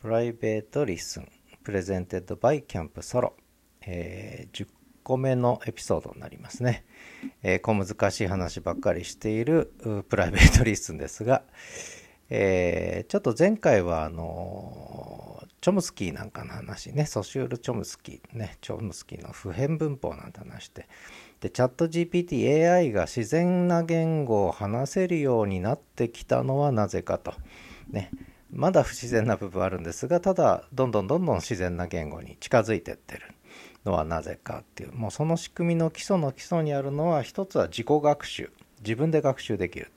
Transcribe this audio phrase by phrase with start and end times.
[0.00, 1.28] Private LISTEN
[1.64, 3.34] presented by キャンプソロ、
[3.84, 4.68] えー、10
[5.02, 6.84] 個目のエピソードになりますね、
[7.42, 9.72] えー、小難しい話ばっかりしている
[10.08, 11.42] Private LISTEN ですが、
[12.30, 17.04] えー、ちょっと前回はあのチョムスキーなんかの話ね。
[17.04, 18.58] ソシュール・チョムスキーね。
[18.60, 20.86] チョムスキーの普遍文法なんて話して。
[21.40, 27.34] でチャット GPTAI が自然な言語を話せるようになってきたのはなぜかと。
[27.90, 28.12] ね。
[28.50, 33.22] まだ不自然な部分あるんですがただどんどんどんどん自然な言語に近づいてってる
[33.84, 34.92] のはなぜかっていう。
[34.92, 38.50] もうその仕組みの基礎の基礎にあるのは一つは自己学習。
[38.80, 39.90] 自分で学習できる。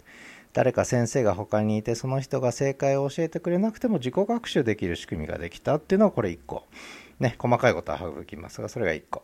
[0.54, 6.66] 誰か先生が他にいてその人が正解を教えてくれなくても自己学習できる仕組みができたっていうのはこれ1個。
[7.20, 9.24] ね細かいことは省きますがそれが1個。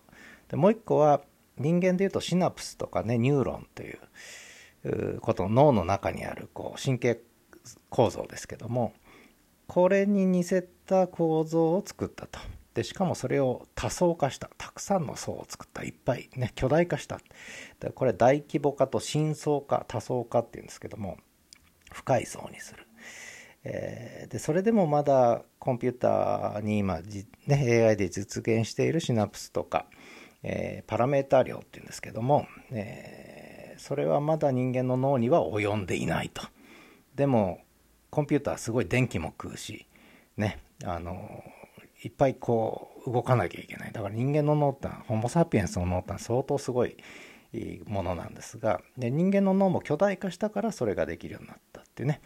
[0.50, 1.22] でもう1個は
[1.58, 7.20] 人間でいうとシナプスとかねニューロンということ脳の中にあるこう神経
[7.90, 8.94] 構造ですけども
[9.68, 12.40] これに似せた構造を作ったと。
[12.74, 14.50] でしかもそれを多層化した。
[14.58, 15.84] たくさんの層を作った。
[15.84, 17.20] いっぱいね巨大化した。
[17.80, 21.18] でこれ大規模化と深層化多層化っていうんですけども
[21.92, 22.88] 深い層にする、
[23.64, 27.00] えー、でそれでもまだコンピューターに今、
[27.48, 29.88] ね、AI で実現しているシナプスとか、
[30.44, 36.44] えー、パラメータ量っていうんですけども、えー、それはまだ人間の脳には及んでいないと。
[37.16, 37.62] でも
[38.18, 39.86] コンピューターすごい電気も食うし
[40.38, 41.44] ねあの
[42.04, 46.98] いっぱいこう動かなきゃいけないだから人間の脳ってホモ・サピエンスの脳って相当すごい
[47.86, 52.20] ものなんですがで人間の脳も巨大化したからそれができるようになったってね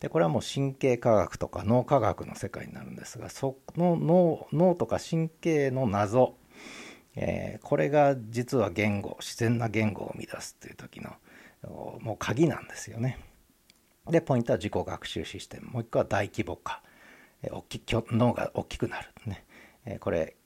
[0.00, 6.34] でこれはもう神経科学とか脳科学の世界になるんですがその脳脳とか神経の謎、
[7.14, 11.12] えー、これが実は言語自然な言語を生み出すっていう時の
[12.00, 13.20] もう鍵なんですよね。
[14.10, 15.70] でポイントは自己学習システム。
[15.70, 16.82] もう一個は大規模化。
[17.42, 19.44] 大き脳が大きくなる、ね、
[20.00, 20.36] これ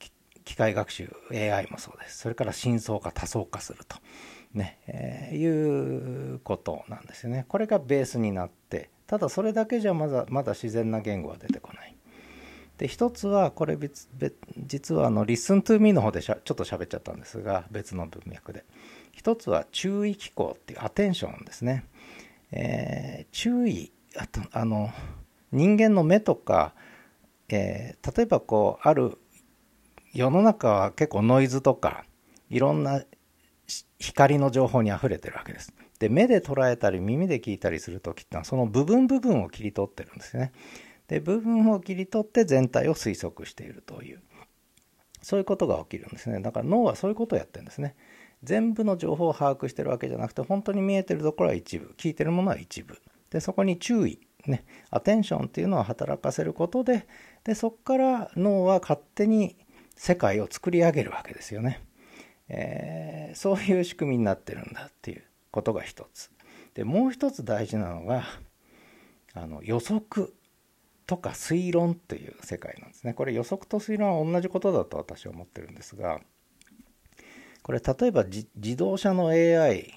[0.45, 2.19] 機械学習 AI もそうです。
[2.19, 3.97] それから深層化多層化すると、
[4.53, 4.79] ね。
[4.87, 7.47] えー、いうことなんですよね。
[7.49, 11.97] これがベースになってただそれだけじゃまだまだ自然な言語は出てこない。
[12.79, 14.09] で一つはこれ別
[14.57, 18.65] 実はあの Listen to me の方でしゃちょっと喋っちゃったんですが別の文脈で。
[19.13, 21.85] 一つは注意機構っていうアテンションですね。
[22.53, 24.91] えー、注意あとあの
[25.53, 26.75] 人間の目とか、
[27.49, 29.19] えー、例えばこうある
[30.13, 32.05] 世の中は結構ノイズとか
[32.49, 33.03] いろんな
[33.99, 35.73] 光の情報にあふれてるわけです。
[36.01, 40.53] で目で捉えたり耳で聞いたりする時ってのはその部分部分を切り取ってるんですね。
[41.09, 44.21] で部分を切り取って全体を推測しているという
[45.23, 46.41] そういうことが起きるんですね。
[46.41, 47.95] だから脳はそういうことをやってるんですね。
[48.43, 52.99] 全部の情報を把握してるわけじゃなくて本当に見えてるところは一部聞いてるものは一部。
[53.31, 57.07] でそこに注意ねアテンションっていうのを働かせることで
[57.45, 59.57] でそこから脳は勝手に
[59.97, 61.85] 世界を作り上げるわけですよね、
[62.49, 66.31] えー、そういう仕組みになってるんだっていうことが一つ。
[66.75, 68.25] でもう一つ大事なのが
[69.35, 70.35] あの予測
[71.07, 73.15] とか推論という世界なんですね。
[73.15, 76.21] これ予測と推論は同じことだと私は思ってるんですが
[77.71, 79.95] これ例えば自動車の AI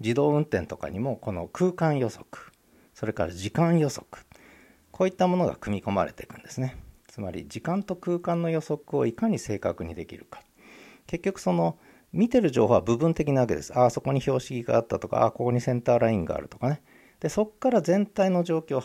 [0.00, 2.26] 自動運転とかにもこの空間予測
[2.94, 4.24] それから時間予測
[4.90, 6.76] こういったものが組み込まれていくんですね。
[7.06, 10.42] つまり時間と空間の予測をいかに正確にできるか。
[11.06, 11.78] 結局その
[12.12, 13.72] 見てる情報は部分的なわけです。
[13.78, 16.82] ああそこに標識があったとかああここにセンターラインがあるとかね。
[17.20, 18.82] でそこから全体の状況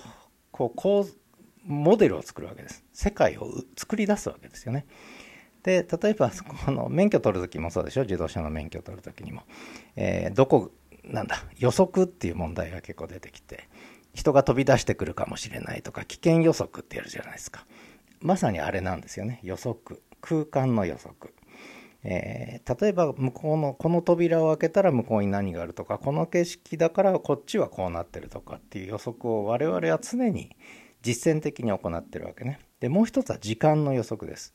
[0.52, 1.14] こうこう
[1.64, 2.86] モデルを作るわけです。
[2.94, 4.86] 世界を作り出すわけですよね。
[5.68, 6.32] で例えば
[6.66, 8.04] この免許取る時もそうでしょ？
[8.04, 9.44] 自動車の免許取る時にも、
[9.98, 10.72] えー、どこ
[11.04, 11.44] なんだ？
[11.58, 13.68] 予測っていう問題が結構出てきて
[14.14, 17.66] 人が飛び出してくるかもしれないとか危険予測ってやるじゃないですか。
[18.22, 19.42] まさにあれなんですよね。
[19.44, 20.02] 予測。
[20.20, 21.34] 空間の予測、
[22.04, 30.56] えー、例えば向こうのこの扉を開けたら向こうに何があるとかこの景色だからこっちはこうなってるとかっていう予測を我々は常に
[31.04, 32.60] 実践的に行ってるわけね。
[32.80, 34.54] でもう一つは時間の予測です。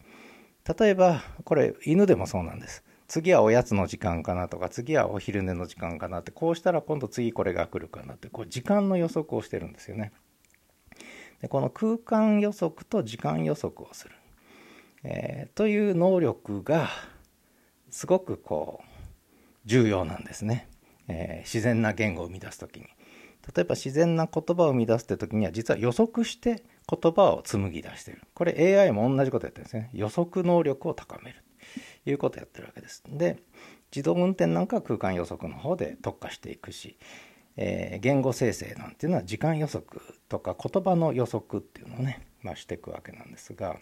[0.78, 2.84] 例えばこれ犬でもそうなんです。
[3.08, 10.12] 次はおやつの時間かなとか次はお昼寝の時間かなってこうしたら今度次これが来るかなってこう時間の予測をしてるんですよね。
[11.42, 14.14] でこの空間予測と時間予測をする、
[15.02, 16.88] えー、という能力が
[17.90, 18.88] すごくこう
[19.66, 20.68] 重要なんですね、
[21.08, 22.86] えー、自然な言語を生み出す時に。
[23.54, 26.62] 例えば自然な言葉を生み出すって時には実は予測して
[27.00, 28.22] 言葉を紡ぎ出してる。
[28.34, 29.90] これ AI も同じことやってるんですね。
[29.92, 31.42] 予測能力を高める。
[32.04, 33.02] ということをやってるわけです。
[33.08, 33.38] で、
[33.94, 36.98] 自動運転なんかは空間予測の方で特化していくし、
[37.56, 43.76] えー、言語生成なんていうのは時間予測とか言葉の予測っていうのをね、まあ、していくわけなんですが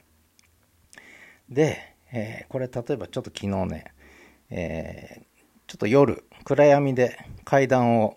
[1.48, 3.84] で、えー、これ例えばちょっと昨日ね、
[4.50, 5.24] えー、
[5.68, 8.16] ちょっと夜暗闇で階段を、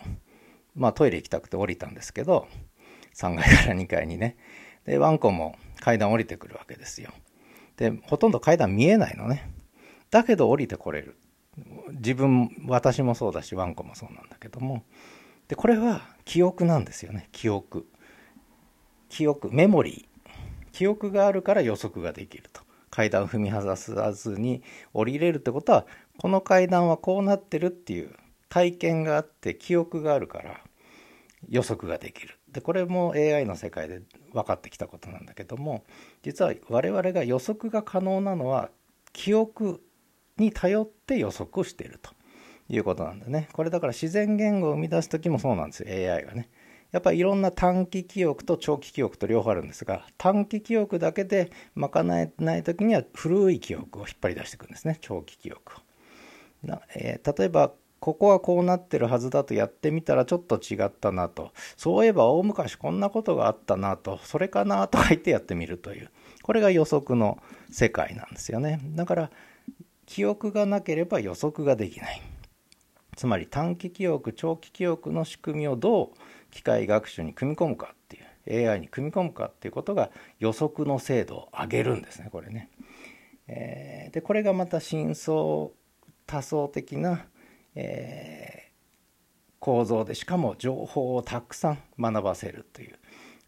[0.75, 2.47] まあ、トイレ行きたくて降りたんですけど
[3.15, 4.37] 3階から2階にね
[4.85, 7.11] でワンコも階段降りてくるわけですよ。
[7.77, 9.49] でほとんど階段見えないのね。
[10.11, 11.15] だけど降りてこれる。
[11.91, 14.83] 自分私もそうだしワンコもそうなんだけども。
[15.47, 17.29] でこれは記憶なんですよね。
[17.31, 17.87] 記憶。
[19.09, 20.67] 記憶メモリー。
[20.71, 22.61] 記憶があるから予測ができると。
[22.89, 24.61] 階段を踏み外さずに
[24.93, 25.87] 降りれるってことは
[26.19, 28.11] この階段はこうなってるっていう
[28.49, 30.61] 体験があって記憶があるから
[31.49, 32.37] 予測ができる。
[32.51, 34.03] でこれも AI の世界で
[34.33, 35.83] 分かってきたことなんだけども
[36.23, 38.69] 実は我々が予測が可能なのは
[39.13, 39.81] 記憶
[40.37, 42.11] に頼って予測をしていると
[42.69, 46.49] いうことなんだねこれだから自然言語を生み出す時もそうなんですよ AI がね
[46.91, 55.79] やっぱりいろんな短期記憶と長期記憶と両方あるんですが短期記憶だけで賄えない時には古い記憶を引っ張り出していくんですね長期記憶を。
[56.95, 61.53] えー、例えばここはこうなってるはずだとやってみたらちょっと違ったなと。
[61.77, 64.19] そういえば大昔こんなことがあったなと。
[64.23, 66.11] それかなとか言ってやってみるという。
[66.41, 67.41] これが予測の
[67.71, 68.81] 世界なんですよね。
[68.83, 69.31] だから
[70.05, 72.21] 記憶がなければ予測ができない。
[73.15, 78.17] つまり短期記憶長期記憶の仕組みをどう機械学習に組み込むかって
[78.51, 82.69] いう AI に組み込むかっていうことが予測の精度を上げるんですねこれね。
[83.47, 85.71] えー、でこれがまた深層
[86.25, 87.27] 多層的な
[87.75, 92.99] えー、構造でしかも情報をたくさん学ばせるという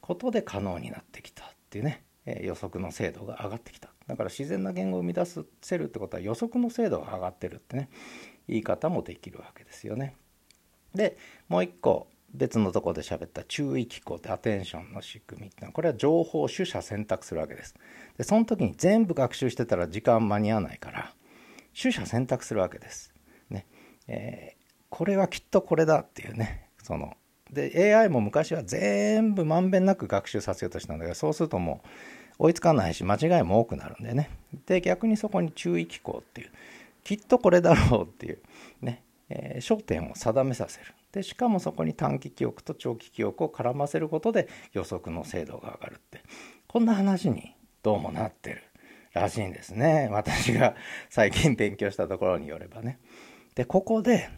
[0.02, 7.90] ことで可能になってきたっていうね、えー、予測の精度が上がってきただから自然な言語を生み出せるってことは予測の精度が上がってるってね
[8.48, 10.16] 言い方もできるわけですよね。
[10.94, 11.18] で
[11.50, 17.76] もう一個別のとこで喋った注意機構ってアテンションの仕組みってのはこれは情報を取捨選択するわけです。
[18.18, 21.14] でその時に全部学習してたら時間間に合わないから
[21.80, 23.15] 取捨選択するわけです。
[24.08, 27.16] えー、これはきっとこれだっていうねその。
[27.52, 31.82] で AI も昔は全部まんべんなく学習させようとしたんだけどそうするとも
[32.40, 34.30] う追いつかないし間違いも多くなるんでね。
[34.66, 36.52] で逆にそこに注意機構っていう。
[37.04, 38.40] きっとこれだろうっていう
[38.82, 40.86] ね、えー、焦点を定めさせる。
[41.12, 46.22] でしかもそこに短期記憶と長期記憶を絡ませることで予測の精度が上がるって。
[46.68, 48.64] こんな話にどうもなってる
[49.14, 50.10] らしいんですね。
[50.12, 50.76] 私が
[51.10, 53.00] 最近勉強したところによればね。
[53.56, 54.30] でここで、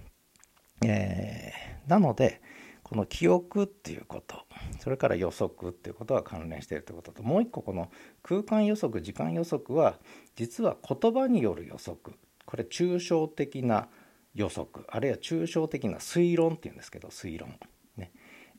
[0.86, 2.42] えー、なので
[2.84, 4.46] この記憶っていうこと
[4.80, 7.92] それから予測っていうことが関連しているということともう一個この
[8.24, 9.96] 空間予測時間予測は
[10.36, 12.16] 実は言葉による予測。
[12.46, 13.90] これ抽象的な
[14.34, 17.56] 予測あるいは抽象的な推論っていうんですけど推論。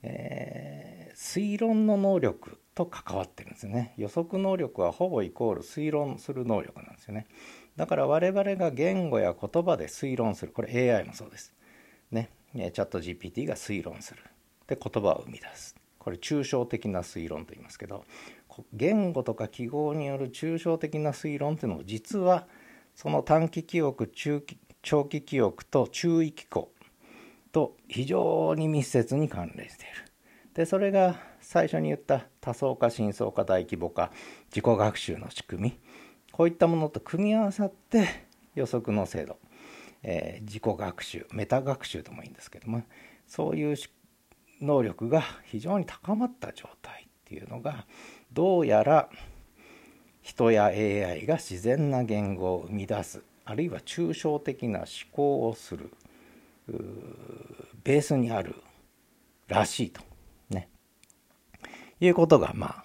[0.02, 3.94] えー、推論の能力と関わってるんですね。
[3.96, 7.26] 予測能力はほぼイコール推論する能力なんですよね。
[7.76, 10.52] だから我々が言語や言葉で推論する。
[10.52, 11.52] これ AI もそうです。
[12.10, 12.30] ね。
[12.54, 14.22] チャット GPT が推論する。
[14.66, 15.76] で言葉を生み出す。
[15.98, 18.04] これ抽象的な推論と言いますけど
[18.72, 22.46] 言語とか記号による抽象的な推論っていうのも実は
[22.94, 26.72] その短期記憶中期長期記憶と注意機構
[27.52, 30.08] と非常に密接に関連している。
[30.54, 34.10] でそれが最初に言った多層化深層化大規模化
[34.48, 35.78] 自己学習の仕組み
[36.32, 38.08] こういったものと組み合わさって
[38.56, 39.38] 予測の精度、
[40.02, 42.82] えー、自己学習メタ学習ともいいんですけども
[43.26, 43.76] そういう
[44.60, 47.86] 能力が非常に高まった状態っていうのが
[48.32, 49.08] どうやら
[50.22, 55.90] 人や AI が自然な言語を生み出すあるいは抽象的な思考をする
[57.84, 58.56] ベースにある
[59.46, 60.02] らしいと
[60.50, 60.68] ね。
[62.00, 62.84] いうことがまあ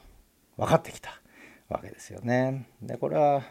[0.57, 1.21] 分かってきた
[1.69, 2.67] わけですよね。
[2.81, 3.43] でこれは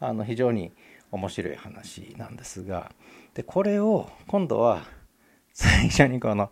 [0.00, 0.72] あの非常に
[1.10, 2.92] 面白い話なんですが。
[3.34, 4.84] でこれを今度は
[5.52, 6.50] 最初にこの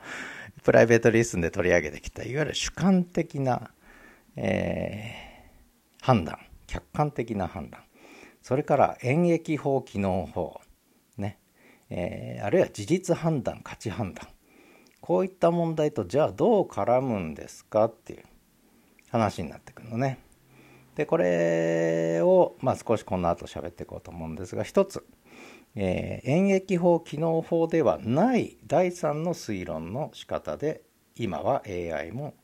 [0.63, 3.71] プライベートリスンで取り上げてきたいわゆる主観的な、
[4.37, 6.39] えー、判断。
[6.67, 7.83] 客観的な判断。
[8.43, 10.61] それから演疫法機能法、
[11.91, 14.29] えー、あるいは事実判断価値判断。
[15.01, 18.25] こういった問題とじゃあどう絡むんですかっていう
[19.11, 20.19] 話になってくるのね。
[20.97, 25.07] でこれを、まあ、少しこの後喋っていこうと思うんですが一つ、
[25.75, 30.83] えー、演疫法機能法ではない第三の推論の仕方で
[31.15, 32.35] 今は AI も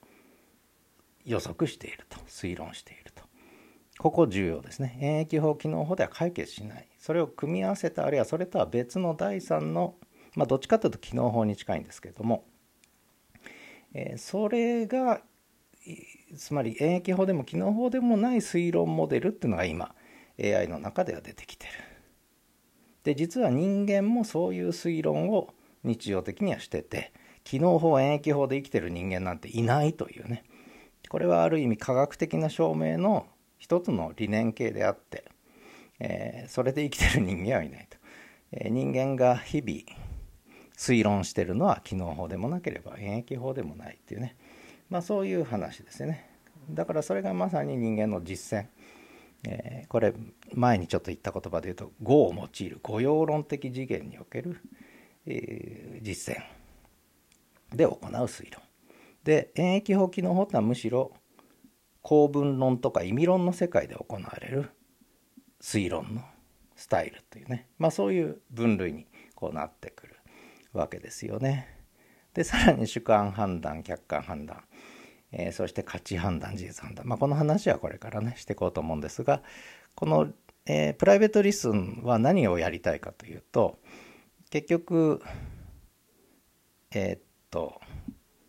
[1.25, 3.23] 予測していると推論していると。
[3.99, 4.99] ここ重要ですね。
[5.01, 6.89] 演疫法機能法では解決しない。
[7.03, 9.97] それを組み合わせたあるいはそれとは別の第三の
[10.37, 12.45] まあどっちかというと機能法に近いんですけれども
[13.95, 15.21] えー、それが
[16.37, 19.95] つまり演疫法でも機能法でもない推論モデルっていうのが今
[20.43, 21.73] AI の中では出てきてる。
[23.05, 30.45] で実は人間もそういう推論を日常的にはしてて機能法演疫法で生きてる人間なんていないというね
[31.09, 33.27] これはある意味科学的な証明の
[33.59, 35.25] 一つの理念形であって、
[36.05, 37.97] えー、それで生きてる人間はいないと、
[38.51, 39.83] えー、人間が日々
[40.77, 44.37] 推論してるのは機能法でもなければ演疫法でもないっていうね。
[44.91, 46.29] まあそういう話ですよね。
[46.69, 48.67] だからそれがまさに人間の実践。
[49.45, 50.13] えー、これ
[50.55, 54.61] 前にちょっと言った言葉で言うと語を用いる語用論的次元における、
[55.27, 56.43] えー、実践。
[57.77, 58.61] で行う推論。
[59.23, 61.13] で演疫法機能法ってのはむしろ
[62.03, 64.71] 公文論とか意味論の世界で行われる
[65.63, 66.23] 推論の
[66.77, 70.17] スタイルというねまあそういう分類にこうなってくる
[70.73, 71.69] わけですよね。
[72.35, 74.65] でさらに主観判断客観判断
[75.33, 79.43] えー、そして価値判断事実判断、まあ、この話はこれからねしていこうと思うんですが
[79.95, 80.29] この、
[80.67, 83.79] えー、プライベートリスンは何をやりたいかというと
[84.51, 85.23] 結局
[86.91, 87.81] えー、っと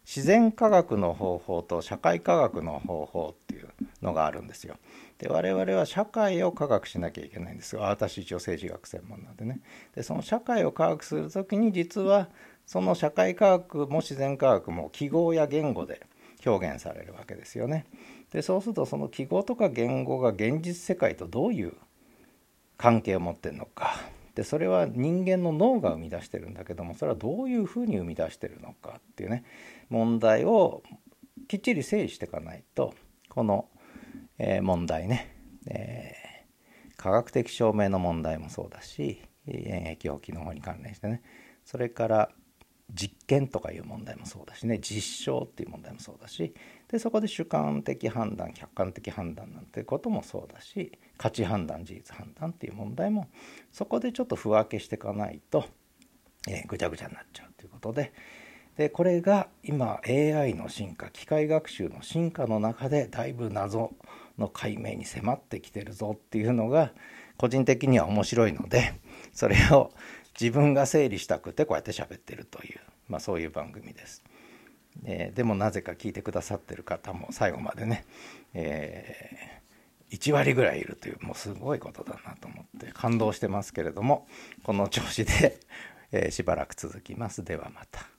[0.06, 3.70] 自然科学の方法と社会科学の方法っていう
[4.02, 4.76] のがあるんですよ。
[5.24, 9.62] で我々は社会を科学しなきゃいけないんですが私一応政治学専門なんでね。
[9.96, 12.28] でその社会を科学する時に実は
[12.66, 16.06] その社会科学も自然科学も記号や言語で
[16.46, 17.86] 表現されるわけですよね。
[18.34, 21.74] でそうするとその記号とか言語が現実世界とどういう
[22.78, 23.96] 関係を持ってるのか。
[24.36, 29.46] でそれは人間の脳が生み出してるんだけどもそれはどういうふうに生み出してるのかっていうね
[29.90, 30.84] 問題を
[31.48, 32.94] きっちり整理していかないと
[33.30, 33.70] この、
[34.38, 35.36] え、問題ね、
[35.68, 41.22] えー、科学的証明の問題もそうだし演疫法機能法に関連してね。
[41.66, 42.30] それから
[42.94, 44.80] 実験とかいう問題もそうだしね。
[44.80, 46.54] 実証っていう問題もそうだし。
[46.90, 53.28] でそこで主観的判断客観的判断なんてこともそうだし価値判断事実判断っていう問題も
[53.72, 55.66] そこでちょっと不分けしていかないと、
[56.48, 58.14] えー、ぐちゃぐちゃになっちゃうということで。
[58.78, 63.94] でこれが今 AI の進化機械学習の進化の中でだいぶ謎
[64.38, 66.92] の解明に迫ってきてるぞっていうのが
[67.38, 68.94] 個人的には面白いので
[69.34, 69.92] それを
[70.40, 74.24] 自分が整理したくてこうやって喋ってるという、まあ、そういう番組です。
[75.06, 78.06] えー、でもなぜか聞いてくださってる方も最後までね、
[78.54, 84.28] えー、1割ぐらいいるというもうすごいことだなと思って感動してますけれども
[84.64, 85.60] この調子で、
[86.12, 87.44] えー、しばらく続きます。
[87.44, 88.13] ではまた。